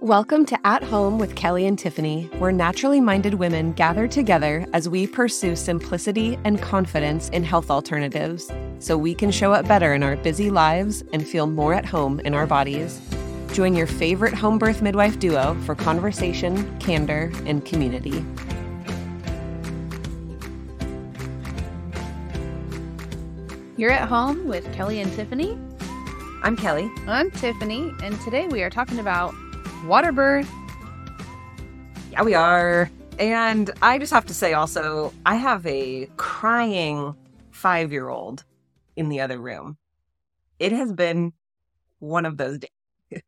[0.00, 4.88] Welcome to At Home with Kelly and Tiffany, where naturally minded women gather together as
[4.88, 8.48] we pursue simplicity and confidence in health alternatives
[8.78, 12.20] so we can show up better in our busy lives and feel more at home
[12.20, 13.00] in our bodies.
[13.52, 18.24] Join your favorite home birth midwife duo for conversation, candor, and community.
[23.76, 25.58] You're at home with Kelly and Tiffany.
[26.44, 26.88] I'm Kelly.
[27.08, 29.34] I'm Tiffany, and today we are talking about
[29.84, 30.50] water birth.
[32.12, 32.90] Yeah, we are.
[33.18, 37.14] And I just have to say also, I have a crying
[37.50, 38.44] five year old
[38.96, 39.76] in the other room.
[40.58, 41.32] It has been
[41.98, 43.22] one of those days.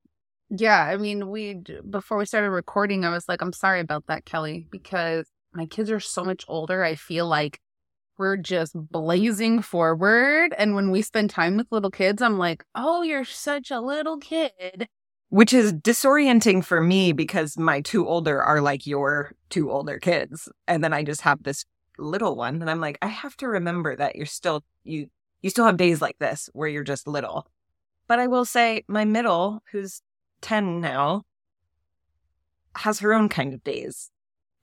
[0.50, 4.24] Yeah, I mean, we before we started recording, I was like, I'm sorry about that,
[4.24, 6.82] Kelly, because my kids are so much older.
[6.82, 7.60] I feel like
[8.18, 10.52] we're just blazing forward.
[10.59, 14.18] And when we spend time with little kids, I'm like, oh, you're such a little
[14.18, 14.88] kid
[15.30, 20.49] which is disorienting for me because my two older are like your two older kids.
[20.68, 21.65] And then i just have this
[21.99, 25.09] little one and i'm like i have to remember that you're still you
[25.43, 27.46] you still have days like this where you're just little.
[28.09, 30.02] But i will say my middle who's
[30.43, 31.23] 10 now
[32.76, 34.10] has her own kind of days.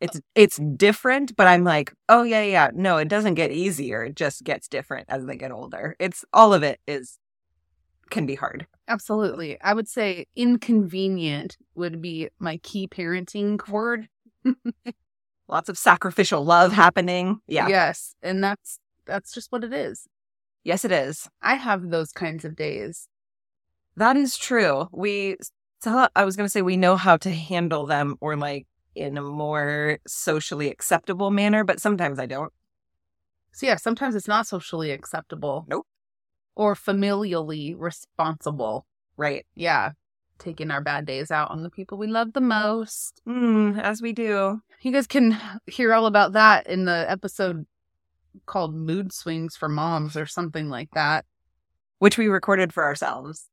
[0.02, 2.70] It's it's different but i'm like oh yeah yeah.
[2.74, 4.04] No it doesn't get easier.
[4.04, 5.96] It just gets different as they get older.
[5.98, 7.20] It's all of it is
[8.10, 8.68] can be hard.
[8.88, 9.60] Absolutely.
[9.62, 14.08] I would say inconvenient would be my key parenting word.
[15.50, 17.40] Lots of sacrificial love happening.
[17.48, 17.68] Yeah.
[17.68, 20.08] Yes, and that's that's just what it is.
[20.64, 21.30] Yes, it is.
[21.42, 23.08] I have those kinds of days.
[23.96, 24.88] That is true.
[24.92, 25.38] We
[25.82, 29.18] so I was going to say we know how to handle them or like in
[29.18, 32.52] a more socially acceptable manner, but sometimes I don't.
[33.54, 35.66] So yeah, sometimes it's not socially acceptable.
[35.68, 35.88] Nope
[36.58, 38.86] or familially responsible.
[39.16, 39.46] Right.
[39.56, 39.92] Yeah.
[40.40, 43.22] Taking our bad days out on the people we love the most.
[43.28, 44.60] Mm, as we do.
[44.82, 47.66] You guys can hear all about that in the episode
[48.46, 51.26] called Mood Swings for Moms or something like that.
[52.00, 53.50] Which we recorded for ourselves.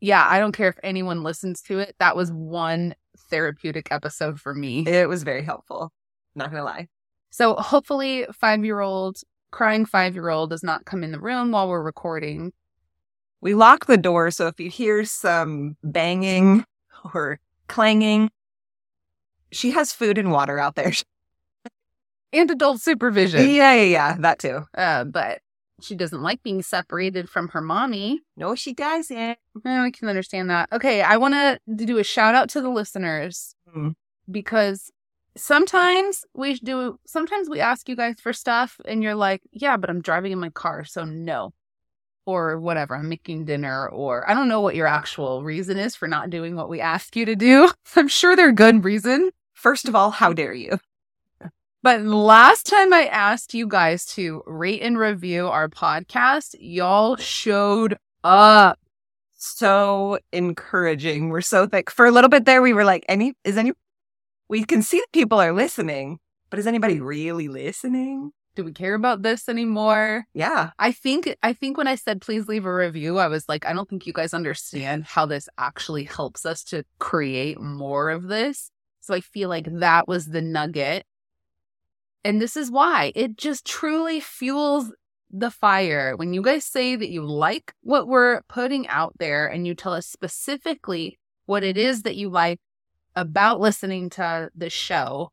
[0.00, 1.94] Yeah, I don't care if anyone listens to it.
[2.00, 2.94] That was one
[3.30, 4.86] therapeutic episode for me.
[4.86, 5.92] It was very helpful.
[6.34, 6.88] Not gonna lie.
[7.30, 9.18] So hopefully, five year old
[9.52, 12.52] crying five year old does not come in the room while we're recording.
[13.40, 16.64] We lock the door, so if you hear some banging
[17.14, 18.30] or clanging,
[19.52, 20.92] she has food and water out there.
[22.32, 23.48] and adult supervision.
[23.48, 24.64] Yeah, yeah, yeah, that too.
[24.76, 25.40] Uh, but
[25.80, 28.20] she doesn't like being separated from her mommy.
[28.36, 29.38] No, she doesn't.
[29.64, 30.68] Yeah, we can understand that.
[30.72, 33.94] Okay, I want to do a shout out to the listeners mm.
[34.30, 34.90] because
[35.36, 39.88] sometimes we do sometimes we ask you guys for stuff and you're like yeah but
[39.88, 41.52] i'm driving in my car so no
[42.26, 46.06] or whatever i'm making dinner or i don't know what your actual reason is for
[46.06, 47.70] not doing what we ask you to do.
[47.96, 49.30] I'm sure they're good reason.
[49.54, 50.78] First of all how dare you?
[51.82, 57.96] But last time i asked you guys to rate and review our podcast y'all showed
[58.22, 58.78] up.
[59.44, 61.30] So encouraging.
[61.30, 61.90] We're so thick.
[61.90, 63.72] For a little bit there we were like any is any
[64.52, 66.18] we can see that people are listening,
[66.50, 68.32] but is anybody really listening?
[68.54, 70.26] Do we care about this anymore?
[70.34, 70.72] Yeah.
[70.78, 73.72] I think I think when I said please leave a review, I was like, I
[73.72, 78.70] don't think you guys understand how this actually helps us to create more of this.
[79.00, 81.06] So I feel like that was the nugget.
[82.22, 84.92] And this is why it just truly fuels
[85.30, 86.14] the fire.
[86.14, 89.94] When you guys say that you like what we're putting out there and you tell
[89.94, 92.60] us specifically what it is that you like
[93.14, 95.30] about listening to the show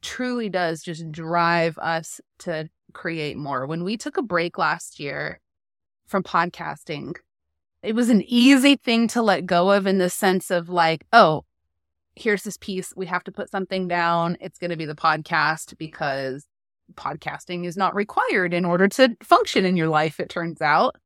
[0.00, 3.66] truly does just drive us to create more.
[3.66, 5.40] When we took a break last year
[6.06, 7.14] from podcasting,
[7.82, 11.44] it was an easy thing to let go of in the sense of like, oh,
[12.16, 12.92] here's this piece.
[12.96, 14.38] We have to put something down.
[14.40, 16.46] It's going to be the podcast because
[16.94, 20.96] podcasting is not required in order to function in your life, it turns out.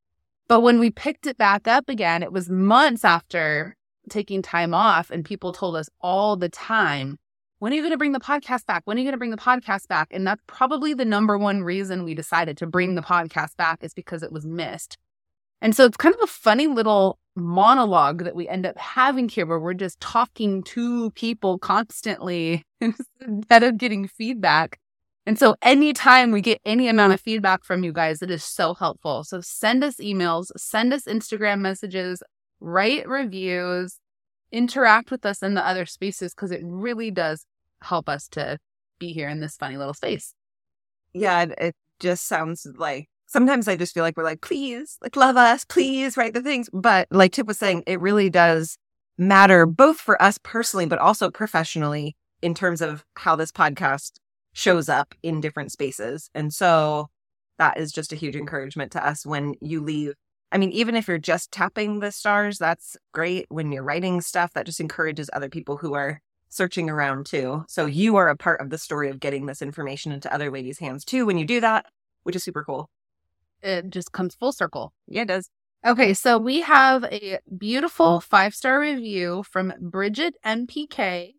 [0.48, 3.76] But when we picked it back up again, it was months after
[4.08, 7.18] taking time off and people told us all the time,
[7.58, 8.82] when are you going to bring the podcast back?
[8.84, 10.08] When are you going to bring the podcast back?
[10.12, 13.94] And that's probably the number one reason we decided to bring the podcast back is
[13.94, 14.96] because it was missed.
[15.60, 19.46] And so it's kind of a funny little monologue that we end up having here
[19.46, 24.78] where we're just talking to people constantly instead of getting feedback.
[25.26, 28.72] And so anytime we get any amount of feedback from you guys, it is so
[28.72, 29.24] helpful.
[29.24, 32.22] So send us emails, send us Instagram messages,
[32.60, 33.98] write reviews,
[34.50, 37.44] interact with us in the other spaces because it really does
[37.82, 38.58] help us to
[38.98, 40.34] be here in this funny little space.
[41.12, 45.36] Yeah, it just sounds like sometimes I just feel like we're like, please, like love
[45.36, 46.68] us, please write the things.
[46.72, 48.78] But like Tip was saying, it really does
[49.16, 54.12] matter both for us personally, but also professionally in terms of how this podcast
[54.52, 56.30] shows up in different spaces.
[56.34, 57.08] And so
[57.58, 60.14] that is just a huge encouragement to us when you leave.
[60.50, 63.46] I mean, even if you're just tapping the stars, that's great.
[63.48, 67.64] When you're writing stuff, that just encourages other people who are searching around too.
[67.68, 70.78] So you are a part of the story of getting this information into other ladies'
[70.78, 71.86] hands too when you do that,
[72.22, 72.88] which is super cool.
[73.62, 74.92] It just comes full circle.
[75.06, 75.50] Yeah, it does.
[75.86, 81.34] Okay, so we have a beautiful five star review from Bridget MPK.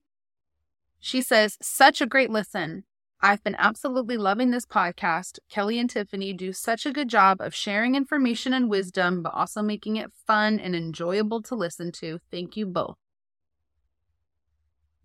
[1.00, 2.84] She says, Such a great listen.
[3.22, 5.40] I've been absolutely loving this podcast.
[5.50, 9.62] Kelly and Tiffany do such a good job of sharing information and wisdom, but also
[9.62, 12.20] making it fun and enjoyable to listen to.
[12.32, 12.96] Thank you both.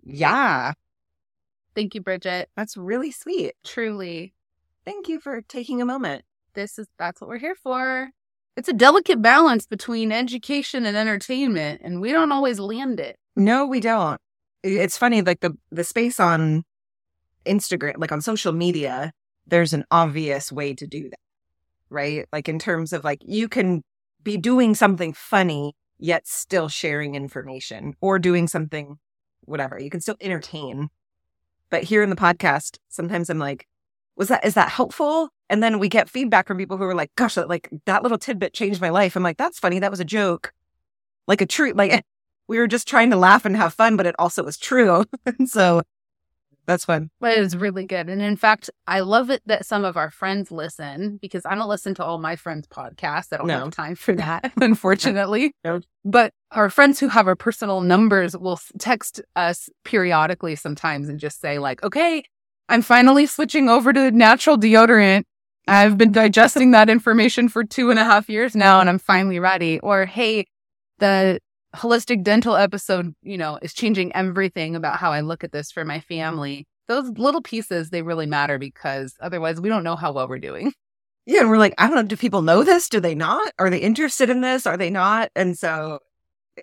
[0.02, 0.72] Yeah,
[1.74, 2.50] Thank you, Bridget.
[2.56, 3.54] that's really sweet.
[3.64, 4.32] Truly,
[4.84, 6.24] Thank you for taking a moment.
[6.54, 8.10] this is that's what we're here for.
[8.56, 13.16] It's a delicate balance between education and entertainment, and we don't always land it.
[13.34, 14.20] No, we don't.
[14.62, 16.62] It's funny, like the the space on
[17.44, 19.12] Instagram, like on social media,
[19.46, 21.18] there's an obvious way to do that,
[21.90, 22.26] right?
[22.32, 23.82] Like in terms of like you can
[24.22, 28.98] be doing something funny yet still sharing information or doing something
[29.42, 29.78] whatever.
[29.78, 30.88] You can still entertain.
[31.70, 33.66] But here in the podcast, sometimes I'm like,
[34.16, 35.28] was that is that helpful?
[35.50, 38.18] And then we get feedback from people who are like, gosh, that, like that little
[38.18, 39.16] tidbit changed my life.
[39.16, 39.78] I'm like, that's funny.
[39.78, 40.52] That was a joke.
[41.26, 42.04] Like a true like
[42.48, 45.04] we were just trying to laugh and have fun, but it also was true.
[45.26, 45.82] and so
[46.66, 47.10] that's fun.
[47.20, 48.08] But it is really good.
[48.08, 51.68] And in fact, I love it that some of our friends listen because I don't
[51.68, 53.32] listen to all my friends' podcasts.
[53.32, 53.60] I don't No.
[53.60, 55.52] have time for that, unfortunately.
[55.64, 55.80] No.
[56.04, 61.40] But our friends who have our personal numbers will text us periodically sometimes and just
[61.40, 62.24] say, like, okay,
[62.68, 65.24] I'm finally switching over to natural deodorant.
[65.66, 69.38] I've been digesting that information for two and a half years now and I'm finally
[69.38, 69.80] ready.
[69.80, 70.46] Or, hey,
[70.98, 71.40] the
[71.74, 75.84] holistic dental episode, you know, is changing everything about how I look at this for
[75.84, 76.66] my family.
[76.88, 80.72] Those little pieces, they really matter because otherwise we don't know how well we're doing.
[81.26, 82.86] Yeah, and we're like, I don't know, do people know this?
[82.90, 83.50] Do they not?
[83.58, 84.66] Are they interested in this?
[84.66, 85.30] Are they not?
[85.34, 86.00] And so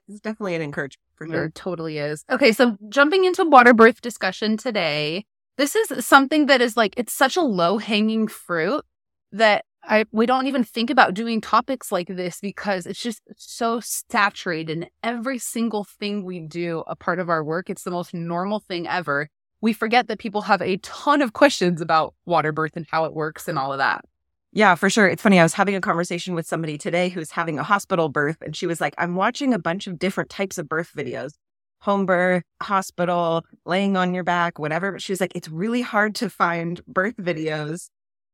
[0.07, 1.51] it's definitely an encouragement for There sure.
[1.55, 2.23] totally is.
[2.29, 5.25] Okay, so jumping into water birth discussion today,
[5.57, 8.85] this is something that is like it's such a low hanging fruit
[9.31, 13.79] that I we don't even think about doing topics like this because it's just so
[13.79, 17.69] saturated in every single thing we do a part of our work.
[17.69, 19.29] It's the most normal thing ever.
[19.61, 23.13] We forget that people have a ton of questions about water birth and how it
[23.13, 24.05] works and all of that.
[24.53, 25.07] Yeah, for sure.
[25.07, 25.39] It's funny.
[25.39, 28.67] I was having a conversation with somebody today who's having a hospital birth, and she
[28.67, 31.33] was like, I'm watching a bunch of different types of birth videos
[31.81, 34.91] home birth, hospital, laying on your back, whatever.
[34.91, 37.89] But she was like, it's really hard to find birth videos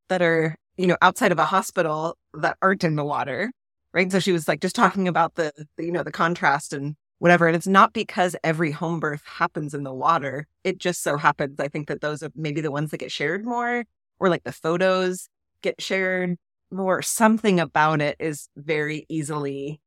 [0.09, 3.51] that are, you know, outside of a hospital that aren't in the water.
[3.93, 4.11] Right.
[4.11, 7.47] So she was like, just talking about the, the you know, the contrast and whatever.
[7.47, 10.45] And it's not because every home birth happens in the water.
[10.63, 13.43] It just so happens, I think that those are maybe the ones that get shared
[13.43, 13.85] more
[14.19, 15.29] or like the photos
[15.61, 16.37] get shared
[16.69, 17.01] more.
[17.01, 19.81] Something about it is very easily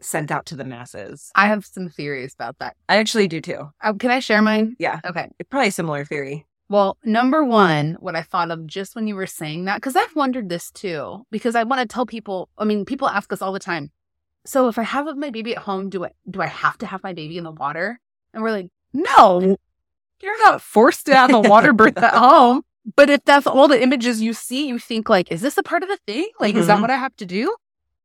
[0.00, 1.30] sent out to the masses.
[1.34, 2.76] I have some theories about that.
[2.88, 3.70] I actually do too.
[3.82, 4.76] Uh, can I share mine?
[4.78, 5.00] Yeah.
[5.04, 5.28] Okay.
[5.38, 6.46] It's probably a similar theory.
[6.68, 10.14] Well, number one, what I thought of just when you were saying that, because I've
[10.14, 13.52] wondered this too, because I want to tell people, I mean, people ask us all
[13.52, 13.90] the time.
[14.44, 17.02] So if I have my baby at home, do I do I have to have
[17.02, 18.00] my baby in the water?
[18.34, 19.56] And we're like, no,
[20.22, 22.62] you're not forced to have a water birth at home.
[22.96, 25.82] But if that's all the images you see, you think like, is this a part
[25.82, 26.28] of the thing?
[26.40, 26.82] Like, is that Mhm.
[26.82, 27.54] what I have to do?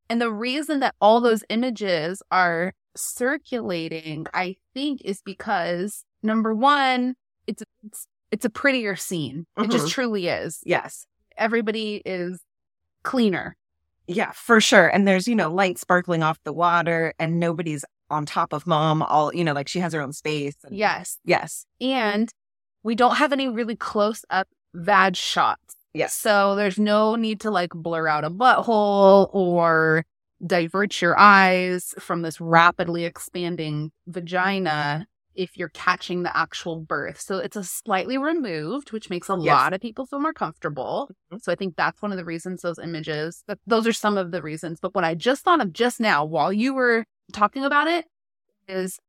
[0.09, 7.15] And the reason that all those images are circulating, I think, is because number one,
[7.47, 9.45] it's it's it's a prettier scene.
[9.57, 9.91] It just Mhm.
[9.91, 10.59] truly is.
[10.65, 11.05] Yes.
[11.37, 12.39] Everybody is
[13.03, 13.55] cleaner.
[14.07, 14.87] Yeah, for sure.
[14.87, 19.01] And there's, you know, light sparkling off the water and nobody's on top of mom
[19.03, 20.55] all, you know, like she has her own space.
[20.63, 21.19] And Yes.
[21.23, 21.65] Yes.
[21.79, 22.29] And
[22.83, 25.75] we don't have any really close up vag shots.
[25.93, 26.13] Yes.
[26.15, 30.05] So there's no need to like blur out a butthole or
[30.45, 37.19] divert your eyes from this rapidly expanding vagina if you're catching the actual birth.
[37.19, 39.45] So it's a slightly removed, which makes a Yes.
[39.55, 41.09] lot of people feel more comfortable.
[41.31, 41.41] Mhm.
[41.41, 44.31] So I think that's one of the reasons those images, that those are some of
[44.31, 44.79] the reasons.
[44.79, 48.05] But what I just thought of just now while you were talking about it
[48.67, 48.99] is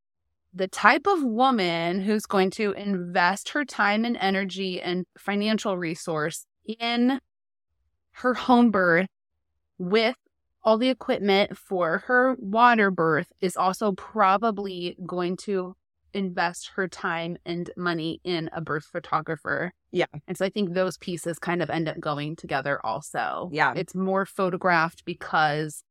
[0.52, 6.47] the type of woman who's going to invest her time and energy and financial resource
[6.81, 7.21] in
[8.12, 9.09] her home birth
[9.78, 10.16] with
[10.62, 15.75] all the equipment for her water birth is also probably going to
[16.14, 19.73] invest her time and money in a birth photographer.
[19.90, 20.06] Yeah.
[20.26, 23.50] And so I think those pieces kind of end up going together also.
[23.52, 23.75] Yeah.
[23.76, 25.85] It's more photographed because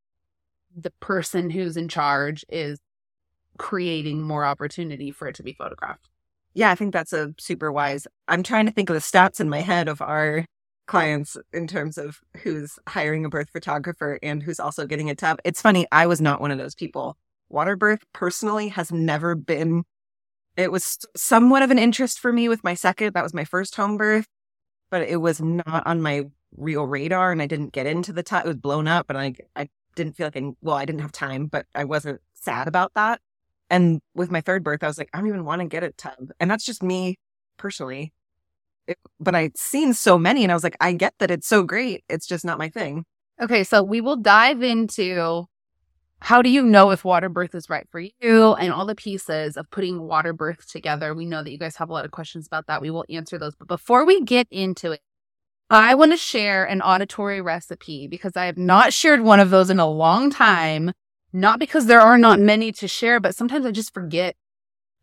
[0.76, 2.80] the person who's in charge is
[3.58, 6.10] creating more opportunity for it to be photographed.
[6.56, 8.08] Yeah, I think that's a super wise.
[8.28, 10.46] I'm trying to think of the stats in my head of our
[10.86, 15.40] clients in terms of who's hiring a birth photographer and who's also getting a tub.
[15.44, 17.18] It's funny, I was not one of those people.
[17.50, 19.84] Water birth personally has never been
[20.58, 23.14] it was somewhat of an interest for me with my second.
[23.14, 24.28] That was my first home birth,
[24.92, 26.24] but it was not on my
[26.56, 28.46] real radar and I didn't get into the tub.
[28.46, 31.12] It was blown up and I I didn't feel like I well, I didn't have
[31.12, 33.20] time, but I wasn't sad about that.
[33.70, 35.92] And with my third birth, I was like, I don't even want to get a
[35.92, 36.32] tub.
[36.40, 37.16] And that's just me
[37.58, 38.14] personally.
[38.88, 41.64] It, but I'd seen so many and I was like, I get that it's so
[41.64, 42.04] great.
[42.10, 43.06] It's just not my thing.
[43.42, 45.46] Okay, so we will dive into
[46.24, 49.58] how do you know if water birth is right for you and all the pieces
[49.58, 51.14] of putting water birth together.
[51.14, 52.82] We know that you guys have a lot of questions about that.
[52.82, 53.56] We will answer those.
[53.56, 55.02] But before we get into it,
[55.70, 59.70] I want to share an auditory recipe because I have not shared one of those
[59.70, 60.94] in a long time.
[61.34, 64.38] Not because there are not many to share, but sometimes I just forget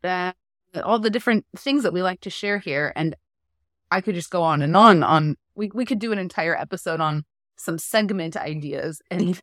[0.01, 0.35] that
[0.83, 2.93] all the different things that we like to share here.
[2.95, 3.15] And
[3.91, 6.99] I could just go on and on on we, we could do an entire episode
[6.99, 7.25] on
[7.57, 9.39] some segment ideas and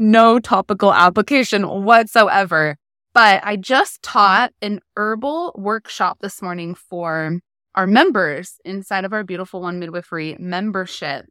[0.00, 2.76] no topical application whatsoever.
[3.12, 7.40] But I just taught an herbal workshop this morning for
[7.74, 11.26] our members inside of our beautiful one midwifery membership.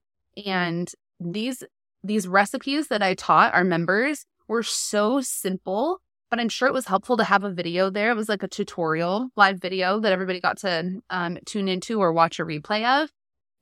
[0.46, 1.64] And these
[2.04, 6.00] these recipes that I taught our members were so simple,
[6.30, 8.12] but I'm sure it was helpful to have a video there.
[8.12, 12.14] It was like a tutorial live video that everybody got to um, tune into or
[12.14, 13.10] watch a replay of.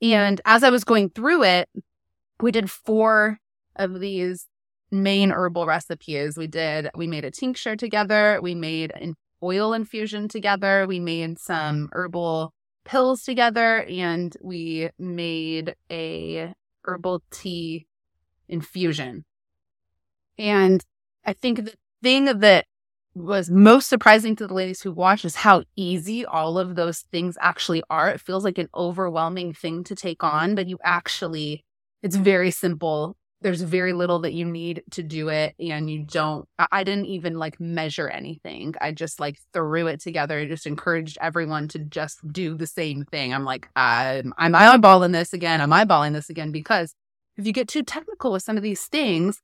[0.01, 1.69] And as I was going through it,
[2.39, 3.39] we did four
[3.75, 4.45] of these
[4.91, 6.37] main herbal recipes.
[6.37, 8.39] We did, we made a tincture together.
[8.41, 10.85] We made an oil infusion together.
[10.87, 12.53] We made some herbal
[12.85, 16.53] pills together and we made a
[16.83, 17.85] herbal tea
[18.47, 19.25] infusion.
[20.37, 20.83] And
[21.25, 22.65] I think the thing that
[23.13, 27.37] was most surprising to the ladies who watched is how easy all of those things
[27.41, 28.09] actually are.
[28.09, 31.65] It feels like an overwhelming thing to take on, but you actually,
[32.03, 33.17] it's very simple.
[33.41, 35.55] There's very little that you need to do it.
[35.59, 38.73] And you don't, I didn't even like measure anything.
[38.81, 40.39] I just like threw it together.
[40.39, 43.33] I just encouraged everyone to just do the same thing.
[43.33, 45.61] I'm like, I'm, I'm eyeballing this again.
[45.61, 46.95] I'm eyeballing this again because
[47.37, 49.41] if you get too technical with some of these things,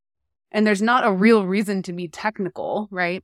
[0.52, 3.24] and there's not a real reason to be technical, right?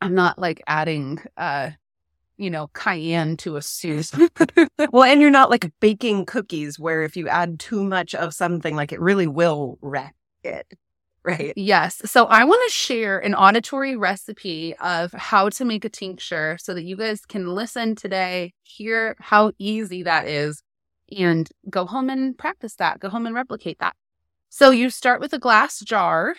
[0.00, 1.70] I'm not like adding, uh,
[2.42, 4.06] you know, cayenne to a soup.
[4.92, 8.74] well, and you're not like baking cookies where if you add too much of something,
[8.76, 10.66] like it really will wreck it.
[11.24, 11.52] Right.
[11.56, 12.02] Yes.
[12.04, 16.74] So I want to share an auditory recipe of how to make a tincture so
[16.74, 20.62] that you guys can listen today, hear how easy that is,
[21.16, 22.98] and go home and practice that.
[22.98, 23.94] Go home and replicate that.
[24.48, 26.34] So you start with a glass jar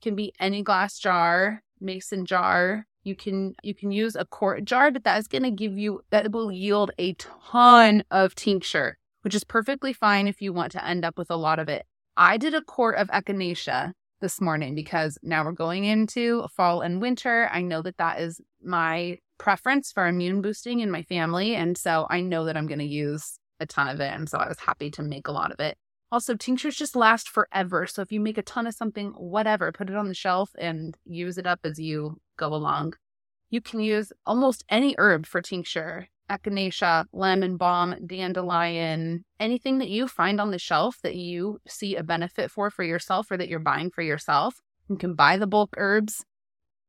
[0.00, 2.86] can be any glass jar, mason jar.
[3.02, 6.02] You can you can use a quart jar, but that is going to give you
[6.10, 10.84] that will yield a ton of tincture, which is perfectly fine if you want to
[10.84, 11.86] end up with a lot of it.
[12.16, 17.00] I did a quart of echinacea this morning because now we're going into fall and
[17.00, 17.48] winter.
[17.50, 22.06] I know that that is my preference for immune boosting in my family, and so
[22.10, 24.58] I know that I'm going to use a ton of it, and so I was
[24.58, 25.78] happy to make a lot of it.
[26.12, 27.86] Also, tinctures just last forever.
[27.86, 30.96] So if you make a ton of something, whatever, put it on the shelf and
[31.04, 32.94] use it up as you go along.
[33.48, 40.06] You can use almost any herb for tincture echinacea, lemon balm, dandelion, anything that you
[40.06, 43.58] find on the shelf that you see a benefit for for yourself or that you're
[43.58, 44.60] buying for yourself.
[44.88, 46.24] You can buy the bulk herbs.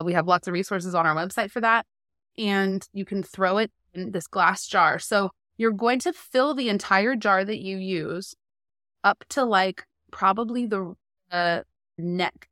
[0.03, 1.85] We have lots of resources on our website for that.
[2.37, 4.99] And you can throw it in this glass jar.
[4.99, 8.35] So you're going to fill the entire jar that you use
[9.03, 10.95] up to like probably the
[11.31, 11.61] uh,
[11.97, 12.49] neck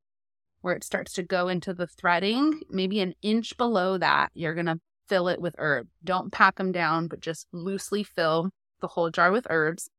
[0.62, 4.66] where it starts to go into the threading, maybe an inch below that, you're going
[4.66, 5.88] to fill it with herb.
[6.04, 8.50] Don't pack them down, but just loosely fill
[8.82, 9.90] the whole jar with herbs.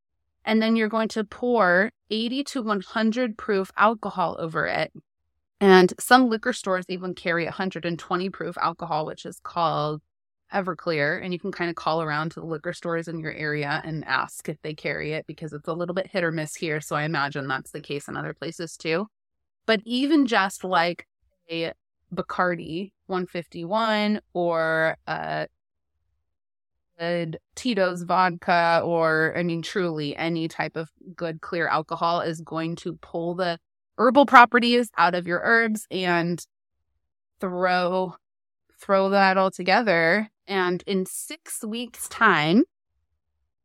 [0.45, 4.93] And then you're going to pour 80 to 100 proof alcohol over it.
[5.61, 10.01] And some liquor stores even carry 120 proof alcohol, which is called
[10.53, 13.81] Everclear, and you can kind of call around to the liquor stores in your area
[13.85, 16.81] and ask if they carry it because it's a little bit hit or miss here.
[16.81, 19.07] So I imagine that's the case in other places too.
[19.67, 21.07] But even just like
[21.51, 21.73] a
[22.15, 25.47] Bacardi 151 or a
[26.99, 32.77] good Tito's vodka, or I mean, truly any type of good clear alcohol is going
[32.77, 33.59] to pull the
[33.99, 36.45] herbal properties out of your herbs and
[37.41, 38.15] throw
[38.81, 42.65] throw that all together and in six weeks' time,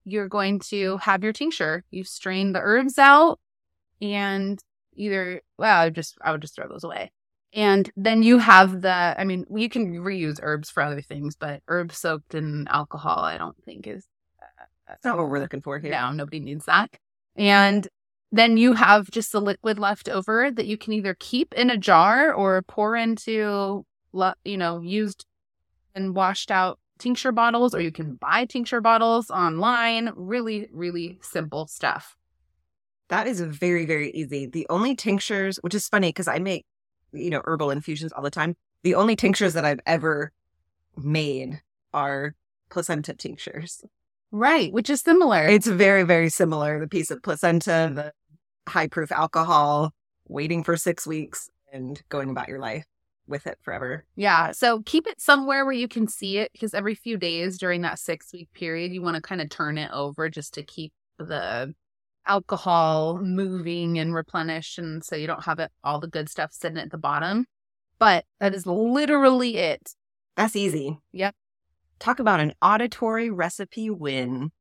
[0.06, 1.84] you're going to have your tincture.
[1.90, 3.40] You strain the herbs out
[4.00, 4.60] and
[4.96, 7.12] either, well, I just, I would just throw those away.
[7.54, 11.64] And then you have the, I mean, you can reuse herbs for other things, but
[11.68, 14.06] herbs soaked in alcohol, I don't think is.
[14.40, 15.92] Uh, That's not what we're looking for here.
[15.92, 16.92] No, nobody needs that.
[17.36, 17.88] And
[18.32, 21.78] then you have just the liquid left over that you can either keep in a
[21.78, 23.86] jar or pour into,
[24.44, 25.26] you know, used
[25.96, 30.12] and washed out tincture bottles, or you can buy tincture bottles online.
[30.16, 32.16] Really, really simple stuff.
[33.10, 34.46] That is very, very easy.
[34.46, 36.66] The only tinctures, which is funny because I make
[37.16, 38.56] you know, herbal infusions all the time.
[38.84, 40.32] The only tinctures that I've ever
[40.98, 41.62] made
[41.94, 42.36] are
[42.70, 43.84] placenta tinctures.
[44.32, 45.46] Right, which is similar.
[45.48, 46.80] It's very, very similar.
[46.80, 48.12] The piece of placenta, the
[48.70, 49.94] high proof alcohol,
[50.28, 52.86] waiting for six weeks and going about your life
[53.28, 54.06] with it forever.
[54.16, 54.52] Yeah.
[54.52, 58.00] So keep it somewhere where you can see it because every few days during that
[58.00, 61.74] six week period, you want to kind of turn it over just to keep the
[62.28, 64.78] alcohol moving and replenished.
[64.78, 67.46] And so you don't have it, all the good stuff sitting at the bottom.
[68.00, 69.96] But that is literally it.
[70.36, 70.98] That's easy.
[71.14, 71.36] Yep.
[72.00, 74.52] Talk about an auditory recipe win.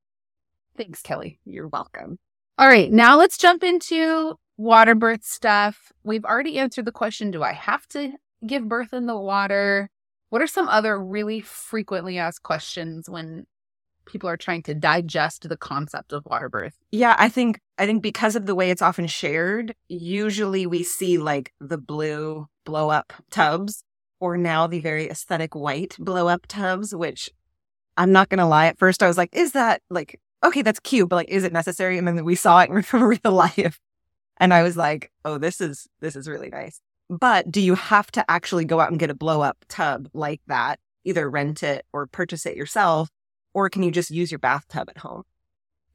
[0.76, 1.40] Thanks, Kelly.
[1.44, 2.18] You're welcome.
[2.58, 2.90] All right.
[2.92, 5.92] Now let's jump into water birth stuff.
[6.04, 8.12] We've already answered the question Do I have to
[8.46, 9.90] give birth in the water?
[10.30, 13.46] What are some other really frequently asked questions when
[14.06, 16.74] people are trying to digest the concept of water birth.
[16.90, 21.18] Yeah, I think I think because of the way it's often shared, usually we see
[21.18, 23.84] like the blue blow up tubs
[24.20, 27.30] or now the very aesthetic white blow up tubs, which
[27.96, 30.80] I'm not going to lie at first I was like, is that like okay, that's
[30.80, 31.98] cute, but like is it necessary?
[31.98, 33.80] And then we saw it in real life.
[34.38, 36.80] And I was like, oh, this is this is really nice.
[37.10, 40.40] But do you have to actually go out and get a blow up tub like
[40.46, 40.78] that?
[41.04, 43.10] Either rent it or purchase it yourself
[43.52, 45.22] or can you just use your bathtub at home?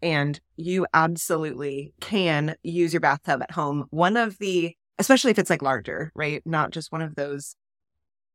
[0.01, 3.88] And you absolutely can use your bathtub at home.
[3.89, 6.42] One of the, especially if it's like larger, right?
[6.46, 7.56] Not just one of those,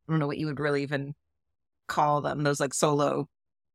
[0.06, 1.14] I don't know what you would really even
[1.86, 3.28] call them, those like solo,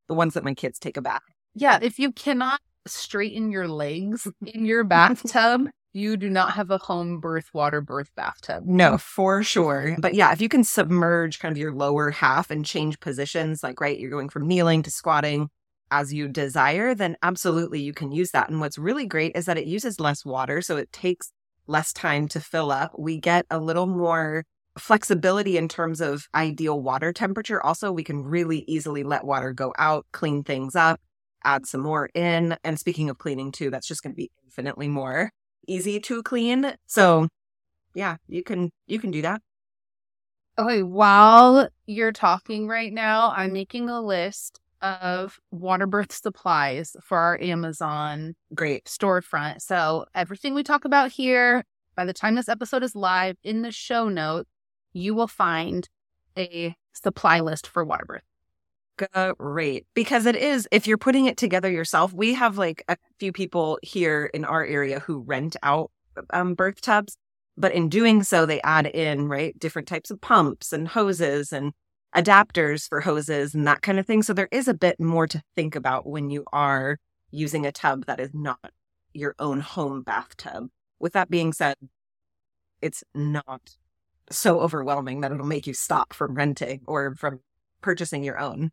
[0.08, 1.22] the ones that my kids take a bath.
[1.56, 1.80] Yeah.
[1.82, 7.20] If you cannot straighten your legs in your bathtub, you do not have a home
[7.20, 8.64] birth water birth bathtub.
[8.66, 9.96] No, for sure.
[10.00, 13.82] But yeah, if you can submerge kind of your lower half and change positions, like,
[13.82, 15.50] right, you're going from kneeling to squatting
[15.92, 18.50] as you desire, then absolutely you can use that.
[18.50, 20.62] And what's really great is that it uses less water.
[20.62, 21.32] So it takes
[21.66, 22.92] less time to fill up.
[22.98, 24.46] We get a little more
[24.78, 27.62] flexibility in terms of ideal water temperature.
[27.64, 31.02] Also, we can really easily let water go out, clean things up,
[31.44, 32.56] add some more in.
[32.64, 35.32] And speaking of cleaning too, that's just going to be infinitely more
[35.70, 36.74] easy to clean.
[36.88, 37.28] So
[37.94, 39.42] yeah, you can you can do that.
[40.58, 47.18] Okay, while you're talking right now, I'm making a list of water birth supplies for
[47.18, 49.62] our Amazon great storefront.
[49.62, 51.64] So everything we talk about here,
[51.96, 54.50] by the time this episode is live in the show notes,
[54.94, 55.88] you will find
[56.38, 58.24] a supply list for water birth
[59.38, 63.32] great because it is if you're putting it together yourself we have like a few
[63.32, 65.92] people here in our area who rent out
[66.32, 67.18] um, birth tubs
[67.58, 71.74] but in doing so they add in right different types of pumps and hoses and
[72.16, 74.24] adapters for hoses and that kind of thing.
[74.24, 76.98] So there is a bit more to think about when you are
[77.32, 78.72] using a tub that is not
[79.14, 80.70] your own home bathtub.
[81.00, 81.76] With that being said
[82.82, 83.76] it's not
[84.32, 87.42] so overwhelming that it'll make you stop from renting or from
[87.82, 88.72] purchasing your own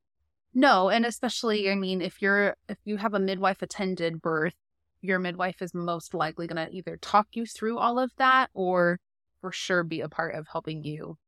[0.56, 4.54] no, and especially I mean if you're if you have a midwife attended birth,
[5.02, 8.98] your midwife is most likely going to either talk you through all of that or
[9.42, 11.18] for sure be a part of helping you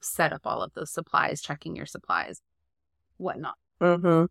[0.00, 2.42] set up all of those supplies, checking your supplies,
[3.16, 3.56] whatnot.
[3.80, 4.26] Mm-hmm.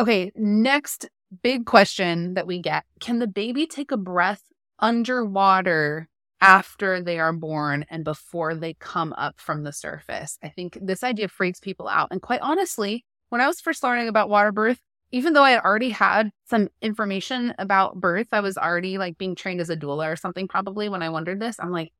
[0.00, 1.08] Okay, next
[1.42, 6.08] big question that we get Can the baby take a breath underwater
[6.40, 10.38] after they are born and before they come up from the surface?
[10.44, 12.08] I think this idea freaks people out.
[12.12, 15.64] And quite honestly, when I was first learning about water birth, even though I had
[15.64, 20.12] already had some information about birth, I was already like being trained as a doula
[20.12, 21.56] or something probably when I wondered this.
[21.58, 21.92] I'm like,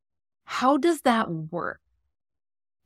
[0.45, 1.81] how does that work?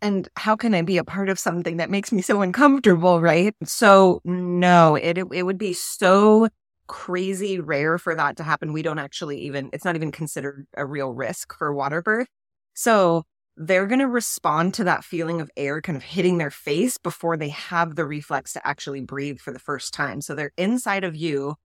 [0.00, 3.54] And how can I be a part of something that makes me so uncomfortable, right?
[3.64, 6.48] So no, it it would be so
[6.88, 8.72] crazy rare for that to happen.
[8.72, 12.28] We don't actually even it's not even considered a real risk for water birth.
[12.74, 13.24] So
[13.56, 17.36] they're going to respond to that feeling of air kind of hitting their face before
[17.36, 20.20] they have the reflex to actually breathe for the first time.
[20.20, 21.56] So they're inside of you,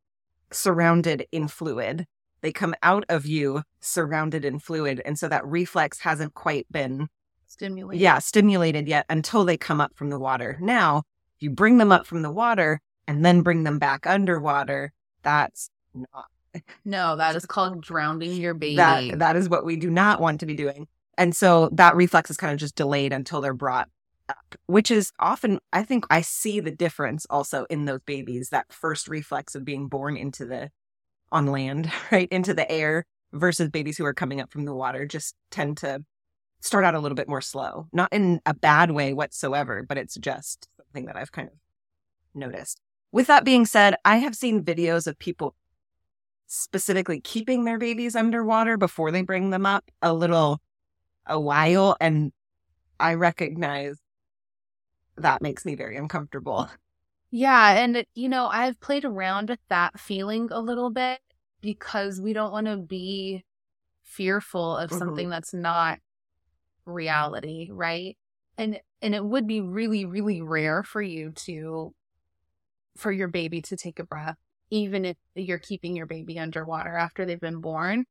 [0.51, 2.05] surrounded in fluid.
[2.41, 5.01] They come out of you, surrounded in fluid.
[5.05, 7.07] And so that reflex hasn't quite been
[7.47, 8.01] stimulated.
[8.01, 10.57] Yeah, stimulated yet until they come up from the water.
[10.61, 11.03] Now,
[11.37, 14.91] if you bring them up from the water and then bring them back underwater,
[15.23, 16.25] that's not.
[16.83, 18.75] No, that is called drowning your baby.
[18.77, 20.87] That, that is what we do not want to be doing.
[21.17, 23.89] And so that reflex is kind of just delayed until they're brought
[24.29, 28.71] up, which is often, I think I see the difference also in those babies, that
[28.71, 30.69] first reflex of being born into the,
[31.31, 35.05] on land, right, into the air versus babies who are coming up from the water
[35.05, 36.03] just tend to
[36.59, 37.87] start out a little bit more slow.
[37.91, 41.55] Not in a bad way whatsoever, but it's just something that I've kind of
[42.33, 42.79] noticed.
[43.11, 45.55] With that being said, I have seen videos of people
[46.47, 50.61] specifically keeping their babies underwater before they bring them up a little
[51.27, 52.31] a while and
[52.99, 53.97] I recognize
[55.17, 56.69] that makes me very uncomfortable.
[57.29, 61.19] Yeah, and you know, I've played around with that feeling a little bit
[61.61, 63.43] because we don't want to be
[64.03, 64.99] fearful of mm-hmm.
[64.99, 65.99] something that's not
[66.85, 68.17] reality, right?
[68.57, 71.93] And and it would be really really rare for you to
[72.95, 74.37] for your baby to take a breath
[74.69, 78.05] even if you're keeping your baby underwater after they've been born.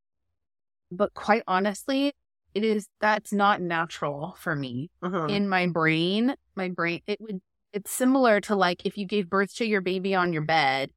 [0.90, 2.14] But quite honestly,
[2.56, 4.90] it is that's not natural for me.
[5.04, 5.28] Mm-hmm.
[5.28, 7.42] In my brain, my brain it would
[7.74, 10.90] it's similar to like if you gave birth to your baby on your bed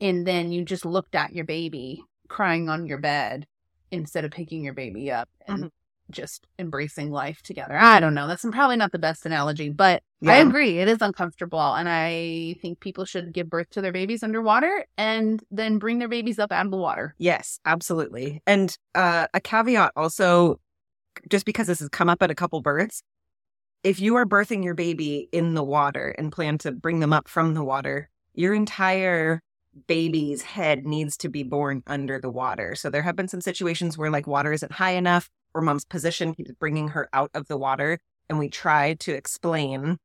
[0.00, 3.46] and then you just looked at your baby crying on your bed
[3.90, 5.66] instead of picking your baby up and mm-hmm
[6.10, 7.76] just embracing life together.
[7.76, 8.26] I don't know.
[8.26, 10.32] That's probably not the best analogy, but yeah.
[10.32, 10.78] I agree.
[10.78, 11.74] It is uncomfortable.
[11.74, 16.08] And I think people should give birth to their babies underwater and then bring their
[16.08, 17.14] babies up out of the water.
[17.18, 18.42] Yes, absolutely.
[18.46, 20.60] And uh, a caveat also,
[21.30, 23.02] just because this has come up at a couple births,
[23.82, 27.28] if you are birthing your baby in the water and plan to bring them up
[27.28, 29.42] from the water, your entire
[29.86, 32.74] baby's head needs to be born under the water.
[32.74, 36.34] So there have been some situations where like water isn't high enough or mom's position
[36.34, 37.98] keeps bringing her out of the water.
[38.28, 39.98] And we try to explain,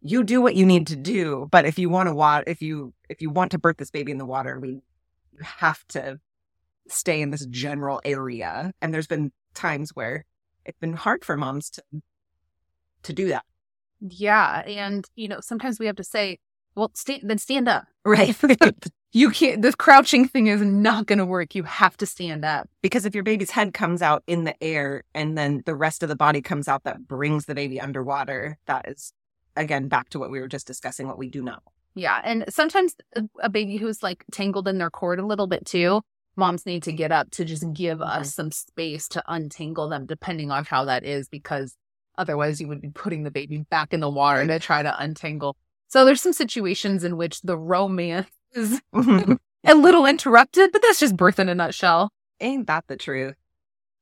[0.00, 1.48] you do what you need to do.
[1.50, 4.12] But if you want to wa- if you, if you want to birth this baby
[4.12, 6.18] in the water, we, you have to
[6.88, 8.72] stay in this general area.
[8.80, 10.24] And there's been times where
[10.64, 11.82] it's been hard for moms to,
[13.02, 13.44] to do that.
[14.00, 14.62] Yeah.
[14.66, 16.38] And, you know, sometimes we have to say,
[16.74, 17.86] well, stand, then stand up.
[18.04, 18.36] Right.
[19.16, 21.54] you can't, the crouching thing is not going to work.
[21.54, 22.68] You have to stand up.
[22.82, 26.10] Because if your baby's head comes out in the air and then the rest of
[26.10, 29.14] the body comes out that brings the baby underwater, that is,
[29.56, 31.60] again, back to what we were just discussing, what we do know.
[31.94, 32.20] Yeah.
[32.22, 32.94] And sometimes
[33.40, 36.02] a baby who's like tangled in their cord a little bit too,
[36.36, 38.20] moms need to get up to just give mm-hmm.
[38.20, 41.74] us some space to untangle them, depending on how that is, because
[42.18, 45.56] otherwise you would be putting the baby back in the water to try to untangle.
[45.88, 51.16] So there's some situations in which the romance is a little interrupted, but that's just
[51.16, 52.10] birth in a nutshell.
[52.40, 53.36] Ain't that the truth?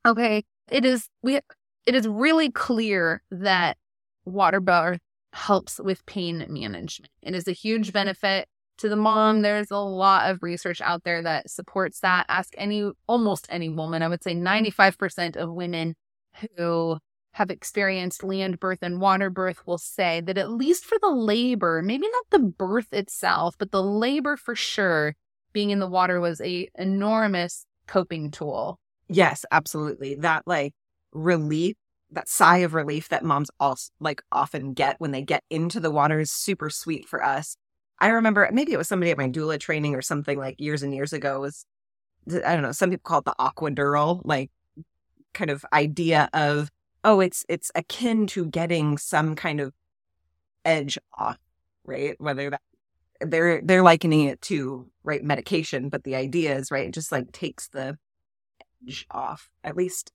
[0.06, 0.44] Okay.
[0.70, 3.76] It is we it is really clear that
[4.24, 5.00] water birth
[5.32, 7.10] helps with pain management.
[7.22, 9.42] It is a huge benefit to the mom.
[9.42, 12.26] There's a lot of research out there that supports that.
[12.28, 14.02] Ask any almost any woman.
[14.02, 15.94] I would say 95% of women
[16.56, 16.98] who
[17.34, 21.82] have experienced land birth and water birth will say that at least for the labor,
[21.82, 25.16] maybe not the birth itself, but the labor for sure,
[25.52, 28.78] being in the water was a enormous coping tool.
[29.08, 30.14] Yes, absolutely.
[30.14, 30.74] That like
[31.12, 31.74] relief,
[32.12, 35.90] that sigh of relief that moms also like often get when they get into the
[35.90, 37.56] water is super sweet for us.
[37.98, 40.94] I remember maybe it was somebody at my doula training or something like years and
[40.94, 41.66] years ago was
[42.28, 44.52] I don't know, some people call it the aquadural, like
[45.32, 46.70] kind of idea of
[47.04, 49.72] oh, it's it's akin to getting some kind of
[50.64, 51.38] edge off,
[51.84, 52.16] right?
[52.18, 52.62] Whether that
[53.20, 57.30] they're they're likening it to right medication, but the idea is right, it just like
[57.32, 57.98] takes the
[58.82, 60.10] edge off, at least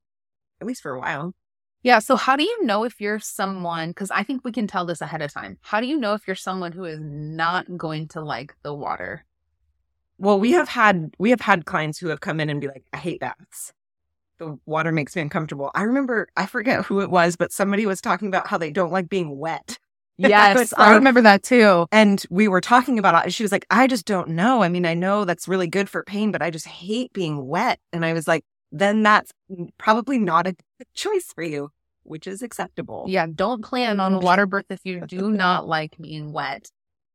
[0.59, 1.33] at least for a while.
[1.81, 1.99] Yeah.
[1.99, 4.99] So how do you know if you're someone because I think we can tell this
[4.99, 5.57] ahead of time.
[5.61, 9.25] How do you know if you're someone who is not going to like the water?
[10.17, 12.83] Well, we have had we have had clients who have come in and be like,
[12.91, 13.71] I hate baths
[14.39, 15.71] the water makes me uncomfortable.
[15.75, 18.91] I remember, I forget who it was, but somebody was talking about how they don't
[18.91, 19.77] like being wet.
[20.21, 21.85] Yes, I remember that too.
[21.93, 23.31] And we were talking about it.
[23.31, 24.61] She was like, I just don't know.
[24.61, 27.79] I mean, I know that's really good for pain, but I just hate being wet.
[27.93, 29.31] And I was like, then that's
[29.77, 31.71] probably not a good choice for you,
[32.03, 33.05] which is acceptable.
[33.07, 36.69] Yeah, don't plan on a water birth if you do not like being wet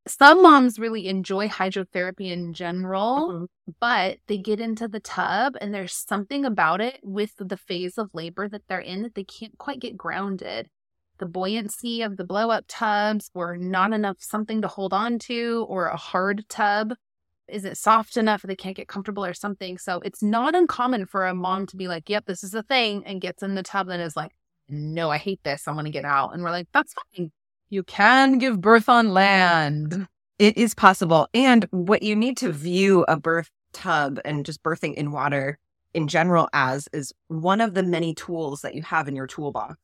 [0.06, 3.44] some moms really enjoy hydrotherapy in general, mm-hmm.
[3.80, 8.10] but they get into the tub and there's something about it with the phase of
[8.12, 10.68] labor that they're in that they can't quite get grounded.
[11.18, 15.64] The buoyancy of the blow up tubs or not enough something to hold on to
[15.68, 16.94] or a hard tub
[17.48, 19.78] isn't soft enough they can't get comfortable or something.
[19.78, 23.04] So it's not uncommon for a mom to be like, yep, this is a thing
[23.06, 24.32] and gets in the tub and is like,
[24.68, 25.68] no, I hate this.
[25.68, 26.34] I want to get out.
[26.34, 27.30] And we're like, that's fine
[27.74, 30.06] you can give birth on land.
[30.38, 31.28] It is possible.
[31.34, 35.58] And what you need to view a birth tub and just birthing in water
[35.92, 39.76] in general as is one of the many tools that you have in your toolbox.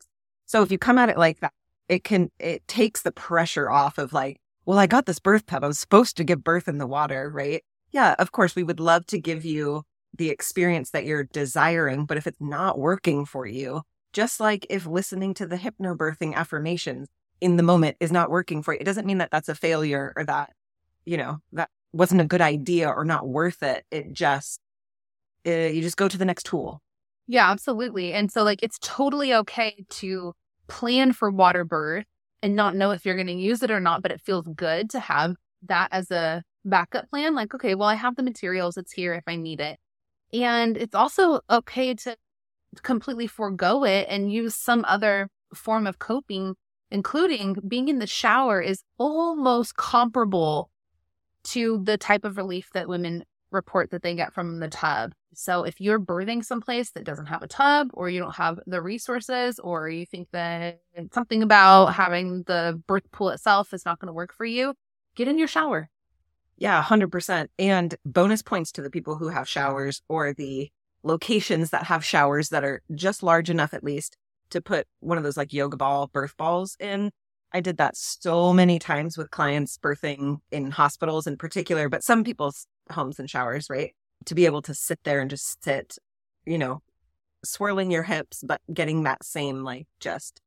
[0.46, 1.52] So if you come at it like that,
[1.88, 5.64] it can, it takes the pressure off of like, well, I got this birth tub.
[5.64, 7.62] I was supposed to give birth in the water, right?
[7.90, 9.82] Yeah, of course, we would love to give you
[10.16, 12.06] the experience that you're desiring.
[12.06, 17.08] But if it's not working for you, just like if listening to the hypnobirthing affirmations
[17.40, 20.12] in the moment is not working for you, it doesn't mean that that's a failure
[20.16, 20.52] or that,
[21.04, 23.84] you know, that wasn't a good idea or not worth it.
[23.90, 24.60] It just,
[25.46, 26.80] uh, you just go to the next tool.
[27.26, 28.12] Yeah, absolutely.
[28.12, 30.34] And so, like, it's totally okay to
[30.68, 32.06] plan for water birth
[32.42, 34.90] and not know if you're going to use it or not, but it feels good
[34.90, 37.34] to have that as a backup plan.
[37.34, 39.78] Like, okay, well, I have the materials, it's here if I need it.
[40.32, 42.16] And it's also okay to
[42.82, 46.54] completely forego it and use some other form of coping,
[46.90, 50.70] including being in the shower is almost comparable
[51.42, 55.12] to the type of relief that women report that they get from the tub.
[55.34, 58.82] So if you're birthing someplace that doesn't have a tub or you don't have the
[58.82, 60.80] resources or you think that
[61.12, 64.74] something about having the birth pool itself is not going to work for you,
[65.14, 65.88] get in your shower.
[66.58, 67.46] Yeah, 100%.
[67.58, 70.70] And bonus points to the people who have showers or the
[71.02, 74.16] locations that have showers that are just large enough, at least,
[74.50, 77.10] to put one of those like yoga ball birth balls in.
[77.52, 82.22] I did that so many times with clients birthing in hospitals in particular, but some
[82.22, 83.94] people's homes and showers, right?
[84.26, 85.96] To be able to sit there and just sit,
[86.44, 86.82] you know,
[87.44, 90.40] swirling your hips, but getting that same like just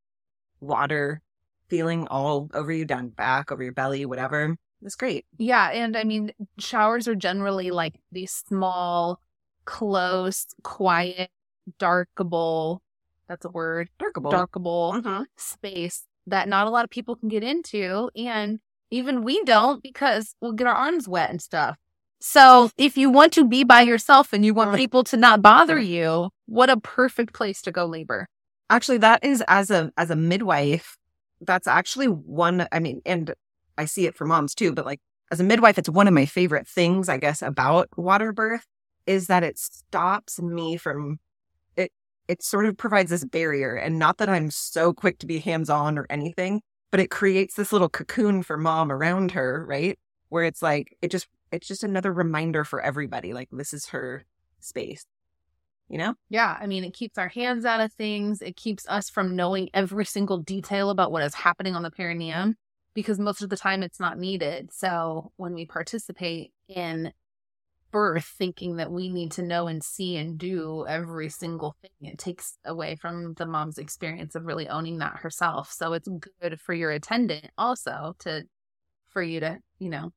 [0.62, 1.22] water
[1.70, 4.56] feeling all over you, down back, over your belly, whatever.
[4.84, 5.26] It's great.
[5.38, 5.70] Yeah.
[5.72, 9.20] And I mean, showers are generally like these small,
[9.66, 11.32] close, quiet,
[11.80, 12.80] darkable.
[13.27, 13.89] That's a word.
[13.99, 14.31] Darkable.
[14.31, 15.25] Darkable Mhm.
[15.38, 18.09] space that not a lot of people can get into.
[18.15, 18.59] And
[18.91, 21.77] even we don't because we'll get our arms wet and stuff.
[22.21, 25.77] So if you want to be by yourself and you want people to not bother
[25.79, 28.27] you, what a perfect place to go labor.
[28.69, 30.97] Actually, that is as a as a midwife,
[31.41, 33.33] that's actually one I mean, and
[33.77, 36.25] I see it for moms too, but like as a midwife, it's one of my
[36.25, 38.65] favorite things, I guess, about water birth
[39.05, 41.19] is that it stops me from
[42.27, 43.75] it sort of provides this barrier.
[43.75, 47.71] And not that I'm so quick to be hands-on or anything, but it creates this
[47.73, 49.97] little cocoon for mom around her, right?
[50.29, 54.25] Where it's like it just it's just another reminder for everybody, like this is her
[54.59, 55.05] space.
[55.89, 56.15] You know?
[56.29, 58.41] Yeah, I mean, it keeps our hands out of things.
[58.41, 62.55] It keeps us from knowing every single detail about what is happening on the perineum
[62.93, 64.71] because most of the time it's not needed.
[64.71, 67.12] So when we participate in
[67.93, 72.17] birth, thinking that we need to know and see and do every single thing, it
[72.17, 75.71] takes away from the mom's experience of really owning that herself.
[75.71, 76.10] So it's
[76.41, 78.43] good for your attendant also to,
[79.08, 80.12] for you to, you know,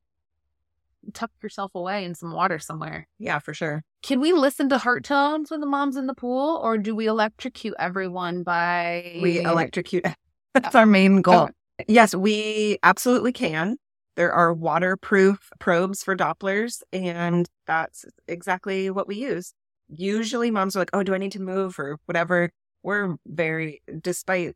[1.13, 3.07] tuck yourself away in some water somewhere.
[3.19, 3.83] Yeah, for sure.
[4.03, 7.07] Can we listen to heart tones when the mom's in the pool, or do we
[7.07, 10.05] electrocute everyone by We electrocute.
[10.53, 11.49] That's our main goal.
[11.87, 13.77] Yes, we absolutely can.
[14.17, 19.53] There are waterproof probes for Dopplers, and that's exactly what we use.
[19.87, 22.49] Usually, moms are like, "Oh, do I need to move or whatever?"
[22.81, 24.55] We're very, despite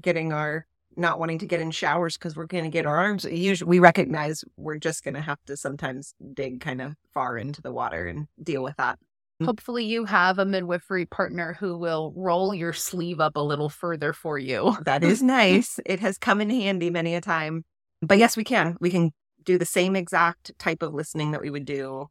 [0.00, 3.24] getting our not wanting to get in showers because we're going to get our arms.
[3.26, 7.60] Usually, we recognize we're just going to have to sometimes dig kind of far into
[7.60, 8.98] the water and deal with that.
[9.44, 14.14] Hopefully, you have a midwifery partner who will roll your sleeve up a little further
[14.14, 14.74] for you.
[14.86, 15.78] That is nice.
[15.84, 17.66] It has come in handy many a time.
[18.02, 18.76] But yes, we can.
[18.80, 19.12] We can
[19.44, 22.08] do the same exact type of listening that we would do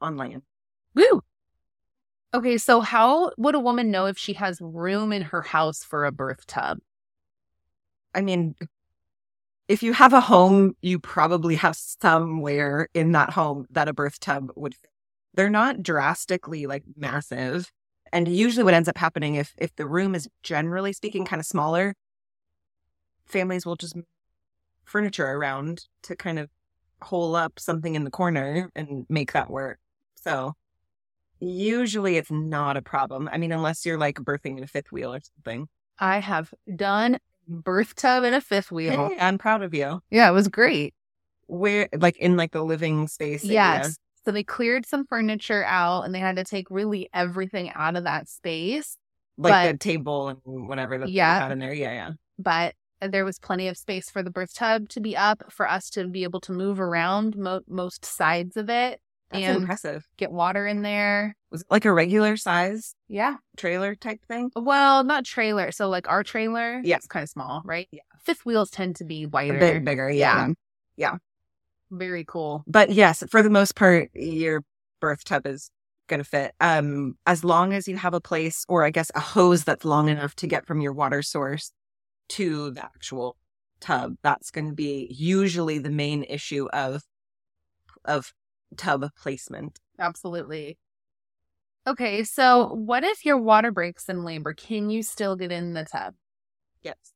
[0.00, 0.42] on land.
[0.94, 1.22] Woo!
[2.32, 6.04] Okay, so how would a woman know if she has room in her house for
[6.04, 6.78] a birth tub?
[8.14, 8.54] I mean,
[9.68, 14.18] if you have a home, you probably have somewhere in that home that a birth
[14.20, 14.90] tub would fit.
[15.34, 17.70] They're not drastically like massive.
[18.12, 21.46] And usually what ends up happening if if the room is generally speaking kind of
[21.46, 21.94] smaller,
[23.24, 23.96] families will just
[24.84, 26.48] furniture around to kind of
[27.02, 29.78] hole up something in the corner and make that work.
[30.16, 30.54] So
[31.40, 33.28] usually it's not a problem.
[33.32, 35.68] I mean, unless you're like birthing in a fifth wheel or something.
[35.98, 39.08] I have done birth tub in a fifth wheel.
[39.08, 40.00] Hey, I'm proud of you.
[40.10, 40.94] Yeah, it was great.
[41.46, 43.44] Where like in like the living space.
[43.44, 43.54] area.
[43.54, 43.98] Yes.
[44.24, 48.04] So they cleared some furniture out and they had to take really everything out of
[48.04, 48.96] that space.
[49.38, 51.38] Like but- the table and whatever that Yeah.
[51.38, 51.72] they had in there.
[51.72, 52.10] Yeah, yeah.
[52.38, 55.90] But there was plenty of space for the birth tub to be up for us
[55.90, 60.08] to be able to move around mo- most sides of it, That's And- impressive.
[60.16, 61.36] get water in there.
[61.52, 63.36] Was it like a regular size Yeah.
[63.56, 64.50] trailer type thing?
[64.56, 65.70] Well, not trailer.
[65.70, 66.96] So like our trailer, Yeah.
[66.96, 67.86] it's kind of small, right?
[67.92, 68.02] Yeah.
[68.18, 69.58] Fifth wheels tend to be A wider.
[69.58, 70.48] bit bigger, yeah.
[70.96, 71.18] Yeah.
[71.92, 72.64] Very cool.
[72.66, 74.62] But yes, for the most part, your
[75.00, 75.70] birth tub is
[76.08, 76.52] going to fit.
[76.60, 80.08] Um, as long as you have a place or I guess a hose that's long
[80.08, 81.72] enough to get from your water source
[82.30, 83.36] to the actual
[83.80, 87.02] tub, that's going to be usually the main issue of
[88.04, 88.32] of
[88.76, 89.78] tub placement.
[89.98, 90.78] Absolutely.
[91.86, 94.52] Okay, so what if your water breaks in labor?
[94.52, 96.14] Can you still get in the tub?
[96.82, 97.14] Yes.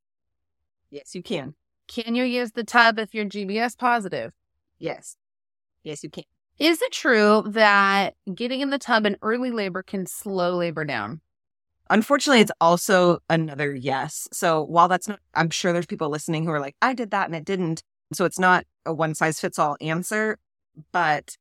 [0.91, 1.55] Yes, you can.
[1.87, 4.33] Can you use the tub if you're GBS positive?
[4.79, 5.17] Yes.
[5.83, 6.25] Yes, you can.
[6.59, 11.21] Is it true that getting in the tub in early labor can slow labor down?
[11.91, 14.27] Unfortunately, it's also another yes.
[14.33, 17.27] So while that's not, I'm sure there's people listening who are like, I did that
[17.27, 17.83] and it didn't.
[18.13, 20.39] So it's not a one size fits all answer.
[20.93, 21.37] But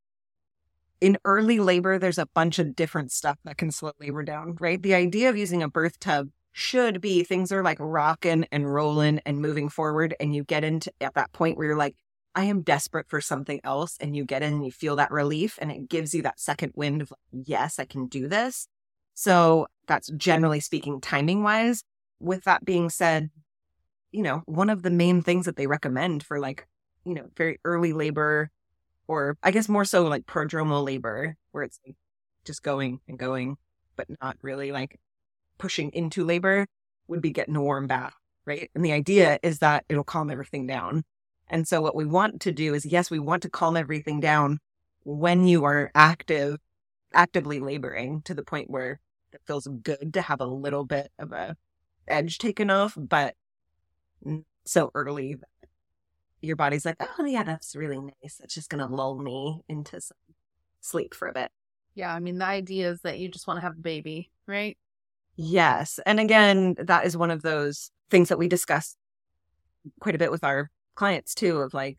[1.02, 4.82] in early labor, there's a bunch of different stuff that can slow labor down, right?
[4.82, 9.20] The idea of using a birth tub should be things are like rocking and rolling
[9.26, 10.16] and moving forward.
[10.20, 11.96] And you get into at that point where you're like,
[12.36, 13.98] I am desperate for something else.
[14.00, 16.74] And you get in and you feel that relief and it gives you that second
[16.76, 18.68] wind of like, yes, I can do this.
[19.14, 21.84] So that's generally speaking, timing wise.
[22.20, 23.30] With that being said,
[24.12, 26.68] you know, one of the main things that they recommend for like,
[27.06, 28.50] you know, very early labor
[29.08, 31.80] or I guess more so like prodromal labor where it's
[32.46, 33.58] just going and going,
[33.96, 35.00] but not really like
[35.58, 36.68] pushing into labor
[37.08, 38.14] would be getting a warm bath,
[38.46, 38.70] right?
[38.74, 41.04] And the idea is that it'll calm everything down.
[41.50, 44.60] And so what we want to do is, yes, we want to calm everything down
[45.04, 46.58] when you are active,
[47.14, 49.00] actively laboring to the point where
[49.32, 51.58] it feels good to have a little bit of a
[52.08, 53.36] edge taken off, but
[54.66, 55.70] so early that
[56.42, 58.38] your body's like, oh yeah, that's really nice.
[58.40, 60.18] That's just going to lull me into some
[60.82, 61.52] sleep for a bit.
[61.96, 62.14] Yeah.
[62.14, 64.78] I mean, the idea is that you just want to have a baby, right?
[65.36, 66.00] Yes.
[66.06, 68.98] And again, that is one of those things that we discuss
[70.00, 71.98] quite a bit with our clients too of like,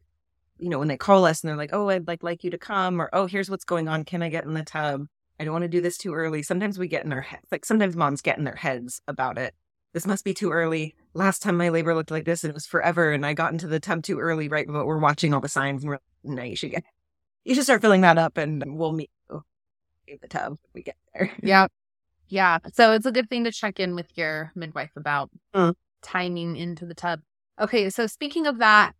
[0.58, 2.58] you know, when they call us and they're like, "Oh, I'd like like you to
[2.58, 4.04] come," or "Oh, here's what's going on.
[4.04, 5.06] Can I get in the tub?"
[5.38, 6.42] I don't want to do this too early.
[6.42, 9.54] Sometimes we get in our heads, like sometimes moms get in their heads about it.
[9.92, 10.94] This must be too early.
[11.12, 13.68] Last time my labor looked like this, and it was forever, and I got into
[13.68, 14.66] the tub too early, right?
[14.66, 16.84] But we're watching all the signs, and we're like, no, you should get,
[17.44, 19.44] you should start filling that up, and we'll meet you
[20.08, 21.30] in the tub when we get there.
[21.42, 21.68] Yeah,
[22.28, 22.58] yeah.
[22.72, 25.74] So it's a good thing to check in with your midwife about mm.
[26.02, 27.20] timing into the tub.
[27.60, 28.94] Okay, so speaking of that,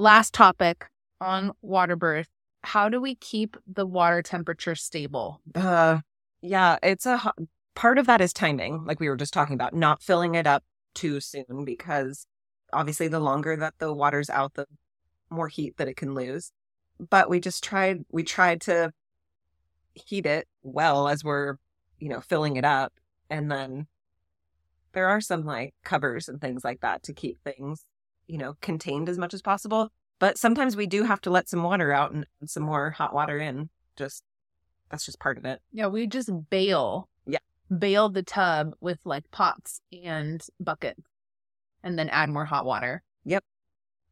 [0.00, 0.86] last topic
[1.20, 2.28] on water birth,
[2.62, 5.40] how do we keep the water temperature stable?
[5.54, 5.98] Uh,
[6.42, 7.32] yeah, it's a
[7.74, 10.64] part of that is timing, like we were just talking about, not filling it up
[10.94, 12.26] too soon because
[12.72, 14.66] obviously the longer that the water's out, the
[15.28, 16.52] more heat that it can lose.
[16.98, 18.92] But we just tried, we tried to
[19.94, 21.56] heat it well as we're,
[21.98, 22.92] you know, filling it up.
[23.28, 23.86] And then
[24.92, 27.84] there are some like covers and things like that to keep things,
[28.30, 29.90] you know, contained as much as possible.
[30.18, 33.38] But sometimes we do have to let some water out and some more hot water
[33.38, 33.70] in.
[33.96, 34.22] Just
[34.90, 35.60] that's just part of it.
[35.72, 37.08] Yeah, we just bail.
[37.26, 37.38] Yeah.
[37.76, 41.02] Bail the tub with like pots and buckets
[41.82, 43.02] and then add more hot water.
[43.24, 43.44] Yep.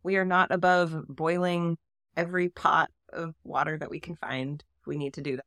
[0.03, 1.77] We are not above boiling
[2.17, 4.65] every pot of water that we can find.
[4.87, 5.45] We need to do that.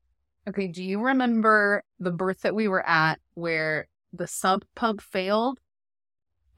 [0.48, 0.68] Okay.
[0.68, 5.60] Do you remember the birth that we were at where the sub pump failed.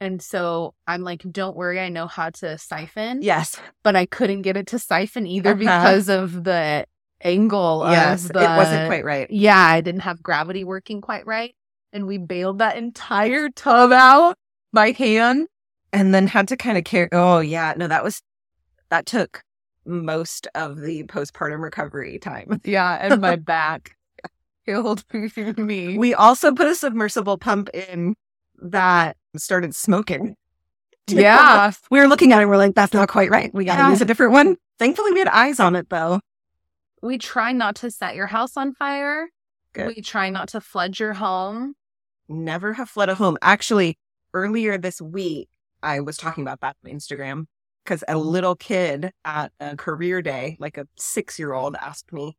[0.00, 3.22] And so I'm like, don't worry, I know how to siphon.
[3.22, 3.60] Yes.
[3.82, 5.58] But I couldn't get it to siphon either uh-huh.
[5.58, 6.86] because of the
[7.22, 7.86] angle.
[7.88, 8.24] Yes.
[8.24, 9.30] The, it wasn't quite right.
[9.30, 9.58] Yeah.
[9.58, 11.54] I didn't have gravity working quite right.
[11.92, 14.36] And we bailed that entire tub out
[14.72, 15.48] by hand.
[15.92, 17.08] And then had to kind of carry.
[17.12, 17.74] Oh, yeah.
[17.76, 18.20] No, that was,
[18.90, 19.44] that took
[19.86, 22.60] most of the postpartum recovery time.
[22.64, 22.98] Yeah.
[23.00, 23.96] And my back
[24.66, 25.04] killed
[25.56, 25.96] me.
[25.96, 28.16] We also put a submersible pump in
[28.60, 30.36] that started smoking.
[31.06, 31.72] Yeah.
[31.90, 32.46] we were looking at it.
[32.46, 33.52] We're like, that's not quite right.
[33.52, 33.90] We got to yeah.
[33.90, 34.56] use a different one.
[34.78, 36.20] Thankfully, we had eyes on it though.
[37.02, 39.28] We try not to set your house on fire.
[39.74, 39.88] Good.
[39.88, 41.74] We try not to flood your home.
[42.28, 43.36] Never have flooded a home.
[43.42, 43.98] Actually,
[44.32, 45.48] earlier this week,
[45.82, 47.44] I was talking about that on Instagram
[47.84, 48.26] because a mm-hmm.
[48.26, 52.36] little kid at a career day, like a six year old, asked me,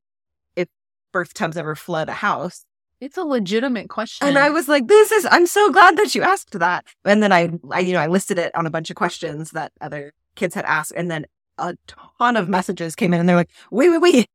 [0.56, 0.68] if
[1.12, 2.66] birth tubs ever flood a house?
[3.02, 4.28] It's a legitimate question.
[4.28, 6.86] And I was like, this is, I'm so glad that you asked that.
[7.04, 9.72] And then I, I, you know, I listed it on a bunch of questions that
[9.82, 10.94] other kids had asked.
[10.96, 11.26] And then
[11.58, 11.76] a
[12.20, 14.28] ton of messages came in and they're like, wait, wait, wait.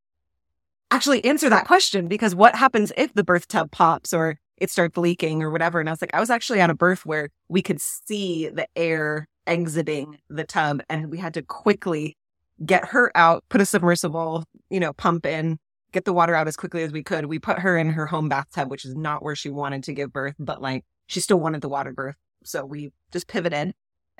[0.91, 4.97] Actually answer that question because what happens if the birth tub pops or it starts
[4.97, 5.79] leaking or whatever?
[5.79, 8.67] And I was like, I was actually on a birth where we could see the
[8.75, 12.15] air exiting the tub and we had to quickly
[12.63, 15.57] get her out, put a submersible, you know, pump in,
[15.91, 17.25] get the water out as quickly as we could.
[17.25, 20.13] We put her in her home bathtub, which is not where she wanted to give
[20.13, 22.15] birth, but like she still wanted the water birth.
[22.43, 23.73] So we just pivoted.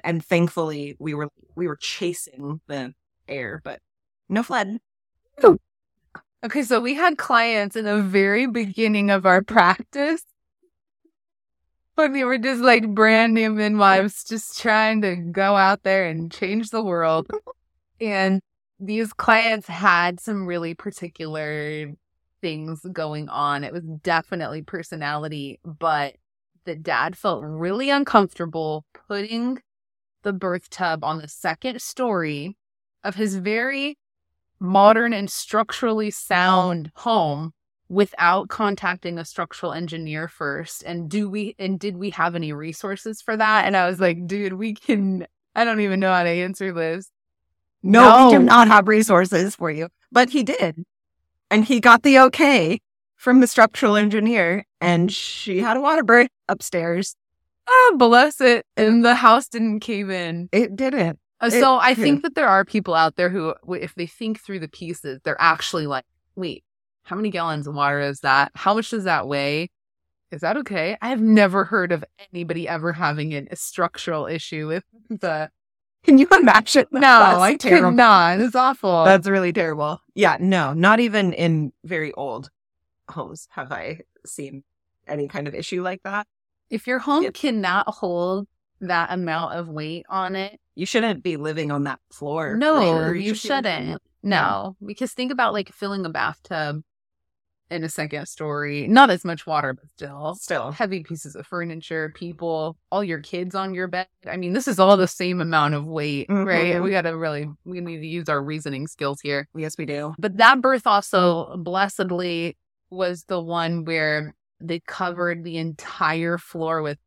[0.04, 2.94] And thankfully we were we were chasing the
[3.28, 3.80] air, but
[4.30, 4.80] no flood.
[6.44, 10.26] Okay, so we had clients in the very beginning of our practice
[11.94, 16.32] when we were just like brand new midwives, just trying to go out there and
[16.32, 17.28] change the world.
[18.00, 18.42] And
[18.82, 21.94] these clients had some really particular
[22.42, 23.64] things going on.
[23.64, 26.16] It was definitely personality, but
[26.66, 29.62] the dad felt really uncomfortable putting
[30.24, 32.58] the birth tub on the second story
[33.04, 34.00] of his very
[34.60, 37.54] modern and structurally sound home
[37.88, 40.84] without contacting a structural engineer first.
[40.84, 43.66] And do we and did we have any resources for that?
[43.66, 47.12] And i was like dude we can i don't even know how to answer this
[47.84, 48.26] no, no.
[48.26, 50.84] we do not have resources for you but he did
[51.50, 52.80] and he got the okay
[53.16, 57.16] from the structural engineer and she had a water break upstairs
[57.68, 61.94] ah bless it and the house didn't cave in it didn't uh, so it, i
[61.94, 65.42] think that there are people out there who if they think through the pieces they're
[65.42, 66.06] actually like
[66.36, 66.64] wait
[67.04, 68.52] how many gallons of water is that?
[68.56, 69.70] How much does that weigh?
[70.32, 70.98] Is that okay?
[71.02, 75.50] I have never heard of anybody ever having a structural issue with the.
[76.06, 76.88] Can you imagine?
[76.92, 78.40] No, I cannot.
[78.40, 79.06] It's awful.
[79.06, 80.02] That's really terrible.
[80.16, 82.50] Yeah, no, not even in very old
[83.08, 84.64] homes have I seen
[85.08, 86.26] any kind of issue like that.
[86.70, 87.40] If your home it's...
[87.40, 88.48] cannot hold
[88.80, 92.56] that amount of weight on it, you shouldn't be living on that floor.
[92.56, 93.16] No, sure.
[93.16, 94.02] you, you shouldn't.
[94.24, 96.84] No, because think about like filling a bathtub
[97.72, 98.88] in a second story.
[98.88, 100.36] Not as much water, but still.
[100.36, 100.72] Still.
[100.72, 104.08] Heavy pieces of furniture, people, all your kids on your bed.
[104.30, 106.48] I mean, this is all the same amount of weight, mm-hmm.
[106.48, 106.84] right?
[106.84, 109.48] We got to really, we need to use our reasoning skills here.
[109.56, 110.14] Yes, we do.
[110.20, 112.58] But that birth also, blessedly,
[112.90, 117.00] was the one where they covered the entire floor with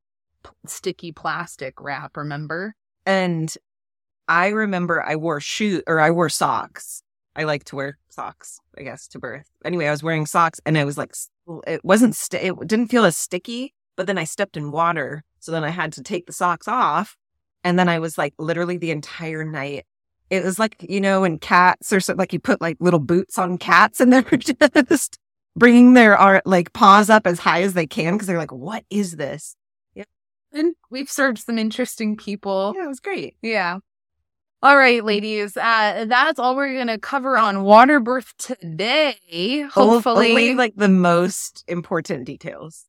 [0.67, 2.75] sticky plastic wrap, remember?
[3.05, 3.55] And
[4.27, 7.04] I remember I wore shoes or I wore socks
[7.37, 9.51] I like to wear socks, I guess, to birth.
[9.65, 11.15] Anyway, I was wearing socks and I was like,
[11.67, 15.25] it wasn't, st- it didn't feel as sticky, but then I stepped in water.
[15.41, 17.17] So then I had to take the socks off.
[17.65, 19.85] And then I was like, literally the entire night.
[20.31, 23.39] It was like, you know, in cats or something, like you put like little boots
[23.39, 25.19] on cats and they're just
[25.57, 28.85] bringing their art, like paws up as high as they can because they're like, what
[28.91, 29.57] is this?
[29.95, 30.09] Yep.
[30.53, 32.75] And we've served some interesting people.
[32.77, 33.37] Yeah, it was great.
[33.43, 33.79] Yeah.
[34.65, 39.67] All right, ladies, uh, that's all we're going to cover on water birth today.
[39.71, 42.87] Hopefully, Only, like the most important details.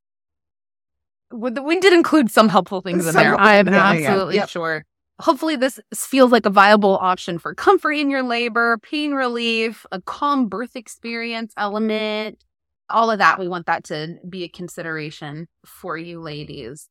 [1.34, 3.38] We did include some helpful things in there.
[3.38, 4.44] I'm yeah, absolutely yeah.
[4.44, 4.50] Yep.
[4.50, 4.86] sure.
[5.20, 10.00] Hopefully, this feels like a viable option for comfort in your labor, pain relief, a
[10.00, 12.42] calm birth experience element,
[12.90, 13.38] all of that.
[13.38, 16.88] We want that to be a consideration for you, ladies.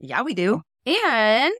[0.00, 0.62] Yeah, we do.
[0.86, 1.52] And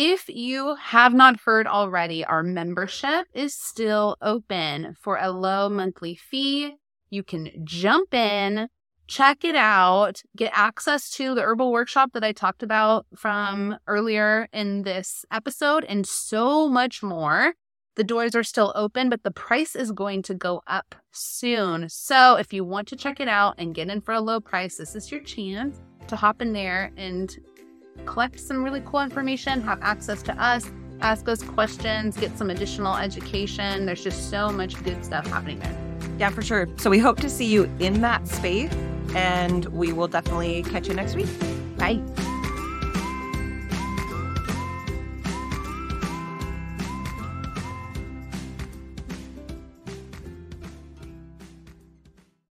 [0.00, 6.14] if you have not heard already, our membership is still open for a low monthly
[6.14, 6.76] fee.
[7.10, 8.68] You can jump in,
[9.08, 14.46] check it out, get access to the herbal workshop that I talked about from earlier
[14.52, 17.54] in this episode, and so much more.
[17.96, 21.88] The doors are still open, but the price is going to go up soon.
[21.88, 24.76] So if you want to check it out and get in for a low price,
[24.76, 27.36] this is your chance to hop in there and
[28.08, 32.96] collect some really cool information, have access to us, ask us questions, get some additional
[32.96, 33.86] education.
[33.86, 35.78] There's just so much good stuff happening there.
[36.18, 36.68] Yeah, for sure.
[36.78, 38.72] So we hope to see you in that space
[39.14, 41.28] and we will definitely catch you next week.